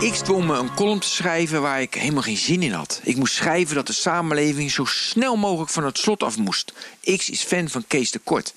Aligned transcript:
Ik 0.00 0.14
dwong 0.14 0.46
me 0.46 0.58
een 0.58 0.74
column 0.74 0.98
te 0.98 1.08
schrijven 1.08 1.62
waar 1.62 1.80
ik 1.80 1.94
helemaal 1.94 2.22
geen 2.22 2.36
zin 2.36 2.62
in 2.62 2.72
had. 2.72 3.00
Ik 3.02 3.16
moest 3.16 3.34
schrijven 3.34 3.74
dat 3.74 3.86
de 3.86 3.92
samenleving 3.92 4.70
zo 4.70 4.84
snel 4.84 5.36
mogelijk 5.36 5.70
van 5.70 5.84
het 5.84 5.98
slot 5.98 6.22
af 6.22 6.36
moest. 6.36 6.72
X 7.16 7.30
is 7.30 7.42
fan 7.42 7.68
van 7.68 7.84
Kees 7.86 8.10
de 8.10 8.18
Kort. 8.18 8.52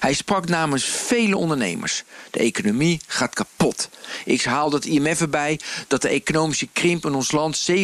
Hij 0.00 0.12
sprak 0.12 0.48
namens 0.48 0.84
vele 0.84 1.36
ondernemers. 1.36 2.04
De 2.30 2.38
economie 2.38 3.00
gaat 3.06 3.34
kapot. 3.34 3.88
X 4.36 4.44
haalde 4.44 4.76
het 4.76 4.84
IMF 4.84 5.20
erbij 5.20 5.60
dat 5.88 6.02
de 6.02 6.08
economische 6.08 6.68
krimp 6.72 7.04
in 7.04 7.14
ons 7.14 7.32
land 7.32 7.70
7,5% 7.70 7.76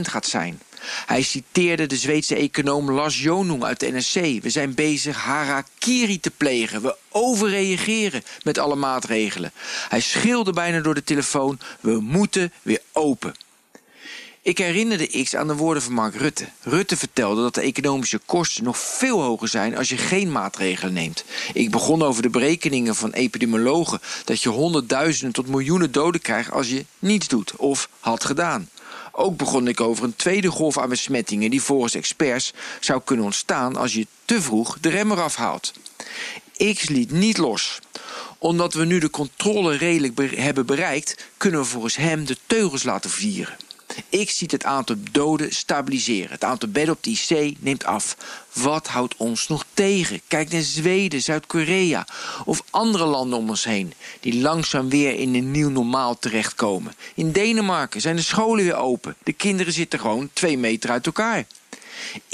gaat 0.00 0.26
zijn. 0.26 0.60
Hij 1.06 1.22
citeerde 1.22 1.86
de 1.86 1.96
Zweedse 1.96 2.36
econoom 2.36 2.90
Lars 2.90 3.22
Jonung 3.22 3.64
uit 3.64 3.80
de 3.80 3.92
NSC. 3.92 4.14
We 4.42 4.50
zijn 4.50 4.74
bezig 4.74 5.16
harakiri 5.16 6.20
te 6.20 6.30
plegen. 6.30 6.82
We 6.82 6.96
overreageren 7.10 8.22
met 8.42 8.58
alle 8.58 8.76
maatregelen. 8.76 9.52
Hij 9.88 10.00
schreeuwde 10.00 10.52
bijna 10.52 10.80
door 10.80 10.94
de 10.94 11.04
telefoon. 11.04 11.58
We 11.80 12.00
moeten 12.00 12.52
weer 12.62 12.80
open. 12.92 13.34
Ik 14.44 14.58
herinnerde 14.58 15.22
X 15.22 15.36
aan 15.36 15.46
de 15.46 15.56
woorden 15.56 15.82
van 15.82 15.92
Mark 15.92 16.14
Rutte. 16.14 16.48
Rutte 16.60 16.96
vertelde 16.96 17.42
dat 17.42 17.54
de 17.54 17.60
economische 17.60 18.20
kosten 18.26 18.64
nog 18.64 18.78
veel 18.78 19.22
hoger 19.22 19.48
zijn 19.48 19.76
als 19.76 19.88
je 19.88 19.96
geen 19.96 20.32
maatregelen 20.32 20.92
neemt. 20.92 21.24
Ik 21.52 21.70
begon 21.70 22.02
over 22.02 22.22
de 22.22 22.30
berekeningen 22.30 22.94
van 22.94 23.12
epidemiologen 23.12 24.00
dat 24.24 24.42
je 24.42 24.48
honderdduizenden 24.48 25.32
tot 25.32 25.48
miljoenen 25.48 25.92
doden 25.92 26.20
krijgt 26.20 26.50
als 26.50 26.68
je 26.68 26.84
niets 26.98 27.28
doet 27.28 27.56
of 27.56 27.88
had 28.00 28.24
gedaan. 28.24 28.68
Ook 29.16 29.36
begon 29.36 29.68
ik 29.68 29.80
over 29.80 30.04
een 30.04 30.16
tweede 30.16 30.50
golf 30.50 30.78
aan 30.78 30.88
besmettingen 30.88 31.50
die 31.50 31.62
volgens 31.62 31.94
experts 31.94 32.52
zou 32.80 33.00
kunnen 33.04 33.24
ontstaan 33.24 33.76
als 33.76 33.94
je 33.94 34.06
te 34.24 34.42
vroeg 34.42 34.78
de 34.80 34.88
rem 34.88 35.10
eraf 35.10 35.36
haalt. 35.36 35.72
X 36.74 36.88
liet 36.88 37.10
niet 37.10 37.36
los. 37.36 37.78
Omdat 38.38 38.74
we 38.74 38.84
nu 38.84 38.98
de 38.98 39.10
controle 39.10 39.76
redelijk 39.76 40.36
hebben 40.36 40.66
bereikt, 40.66 41.24
kunnen 41.36 41.60
we 41.60 41.66
volgens 41.66 41.96
hem 41.96 42.24
de 42.24 42.36
teugels 42.46 42.82
laten 42.82 43.10
vieren. 43.10 43.56
Ik 44.08 44.30
zie 44.30 44.48
het 44.50 44.64
aantal 44.64 44.96
doden 45.10 45.52
stabiliseren. 45.52 46.30
Het 46.30 46.44
aantal 46.44 46.68
bedden 46.68 46.94
op 46.94 47.02
de 47.02 47.10
IC 47.10 47.56
neemt 47.60 47.84
af. 47.84 48.16
Wat 48.52 48.88
houdt 48.88 49.16
ons 49.16 49.48
nog 49.48 49.64
tegen? 49.74 50.20
Kijk 50.28 50.50
naar 50.50 50.62
Zweden, 50.62 51.22
Zuid-Korea 51.22 52.06
of 52.44 52.62
andere 52.70 53.04
landen 53.04 53.38
om 53.38 53.48
ons 53.48 53.64
heen... 53.64 53.92
die 54.20 54.40
langzaam 54.40 54.88
weer 54.88 55.14
in 55.14 55.34
een 55.34 55.50
nieuw 55.50 55.70
normaal 55.70 56.18
terechtkomen. 56.18 56.94
In 57.14 57.32
Denemarken 57.32 58.00
zijn 58.00 58.16
de 58.16 58.22
scholen 58.22 58.64
weer 58.64 58.76
open. 58.76 59.16
De 59.22 59.32
kinderen 59.32 59.72
zitten 59.72 60.00
gewoon 60.00 60.30
twee 60.32 60.58
meter 60.58 60.90
uit 60.90 61.06
elkaar. 61.06 61.44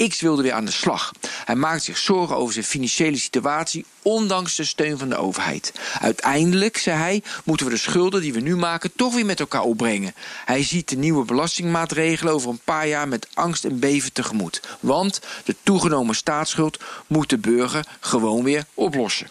X 0.07 0.21
wilde 0.21 0.41
weer 0.41 0.53
aan 0.53 0.65
de 0.65 0.71
slag. 0.71 1.11
Hij 1.45 1.55
maakt 1.55 1.83
zich 1.83 1.97
zorgen 1.97 2.35
over 2.35 2.53
zijn 2.53 2.65
financiële 2.65 3.17
situatie, 3.17 3.85
ondanks 4.01 4.55
de 4.55 4.63
steun 4.63 4.97
van 4.97 5.09
de 5.09 5.17
overheid. 5.17 5.73
Uiteindelijk, 5.99 6.77
zei 6.77 6.97
hij, 6.97 7.23
moeten 7.43 7.65
we 7.65 7.71
de 7.71 7.77
schulden 7.77 8.21
die 8.21 8.33
we 8.33 8.39
nu 8.39 8.55
maken 8.55 8.91
toch 8.95 9.13
weer 9.13 9.25
met 9.25 9.39
elkaar 9.39 9.61
opbrengen. 9.63 10.13
Hij 10.45 10.63
ziet 10.63 10.89
de 10.89 10.97
nieuwe 10.97 11.25
belastingmaatregelen 11.25 12.33
over 12.33 12.49
een 12.49 12.61
paar 12.63 12.87
jaar 12.87 13.07
met 13.07 13.27
angst 13.33 13.65
en 13.65 13.79
beven 13.79 14.13
tegemoet. 14.13 14.61
Want 14.79 15.19
de 15.43 15.55
toegenomen 15.63 16.15
staatsschuld 16.15 16.79
moet 17.07 17.29
de 17.29 17.37
burger 17.37 17.85
gewoon 17.99 18.43
weer 18.43 18.65
oplossen. 18.73 19.29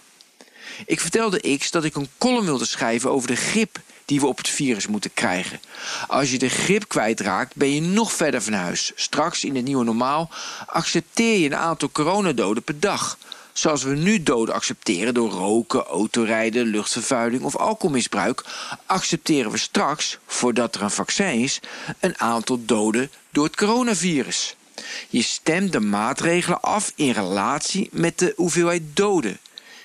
Ik 0.87 1.01
vertelde 1.01 1.57
X 1.59 1.71
dat 1.71 1.85
ik 1.85 1.95
een 1.95 2.09
column 2.19 2.45
wilde 2.45 2.67
schrijven 2.67 3.11
over 3.11 3.29
de 3.29 3.37
grip 3.37 3.81
die 4.11 4.21
we 4.21 4.27
op 4.27 4.37
het 4.37 4.49
virus 4.49 4.87
moeten 4.87 5.15
krijgen. 5.15 5.61
Als 6.07 6.31
je 6.31 6.39
de 6.39 6.49
grip 6.49 6.89
kwijtraakt, 6.89 7.55
ben 7.55 7.75
je 7.75 7.81
nog 7.81 8.13
verder 8.13 8.43
van 8.43 8.53
huis. 8.53 8.93
Straks 8.95 9.45
in 9.45 9.57
het 9.57 9.65
nieuwe 9.65 9.85
normaal 9.85 10.31
accepteer 10.67 11.39
je 11.39 11.47
een 11.47 11.57
aantal 11.57 11.91
coronadoden 11.91 12.63
per 12.63 12.81
dag. 12.81 13.19
Zoals 13.53 13.83
we 13.83 13.95
nu 13.95 14.23
doden 14.23 14.55
accepteren 14.55 15.15
door 15.15 15.31
roken, 15.31 15.85
autorijden, 15.85 16.67
luchtvervuiling 16.67 17.43
of 17.43 17.57
alcoholmisbruik, 17.57 18.45
accepteren 18.87 19.51
we 19.51 19.59
straks, 19.59 20.19
voordat 20.27 20.75
er 20.75 20.83
een 20.83 20.91
vaccin 20.91 21.43
is, 21.43 21.61
een 22.01 22.19
aantal 22.19 22.65
doden 22.65 23.11
door 23.33 23.45
het 23.45 23.57
coronavirus. 23.57 24.57
Je 25.09 25.23
stemt 25.23 25.73
de 25.73 25.81
maatregelen 25.81 26.61
af 26.61 26.93
in 26.95 27.11
relatie 27.11 27.89
met 27.93 28.19
de 28.19 28.33
hoeveelheid 28.37 28.83
doden. 28.95 29.39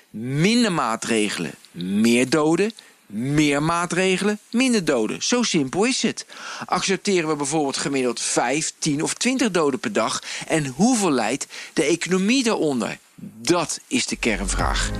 Minder 0.10 0.72
maatregelen, 0.72 1.54
meer 1.72 2.30
doden 2.30 2.72
meer 3.08 3.64
maatregelen, 3.64 4.40
minder 4.52 4.86
doden. 4.86 5.24
Zo 5.24 5.44
simpel 5.44 5.86
is 5.86 6.02
het. 6.02 6.26
Accepteren 6.66 7.30
we 7.30 7.36
bijvoorbeeld 7.36 7.78
gemiddeld 7.78 8.20
5, 8.20 8.74
10 8.80 9.04
of 9.04 9.14
20 9.14 9.52
doden 9.52 9.80
per 9.80 9.94
dag? 9.94 10.22
En 10.48 10.68
hoeveel 10.68 11.12
leidt 11.12 11.48
de 11.74 11.84
economie 11.84 12.44
daaronder? 12.44 12.98
Dat 13.42 13.80
is 13.88 14.06
de 14.06 14.16
kernvraag. 14.16 14.92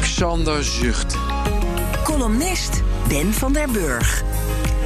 Xander 0.00 0.64
zucht. 0.64 1.16
Columnist 2.04 2.82
Ben 3.08 3.32
van 3.32 3.52
der 3.52 3.70
Burg. 3.70 4.22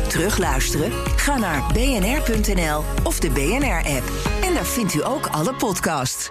Terugluisteren? 0.08 0.92
Ga 1.16 1.38
naar 1.38 1.72
bnr.nl 1.72 2.84
of 3.04 3.18
de 3.18 3.30
BNR-app. 3.30 4.10
En 4.42 4.54
daar 4.54 4.66
vindt 4.66 4.94
u 4.94 5.04
ook 5.04 5.26
alle 5.26 5.54
podcasts. 5.54 6.30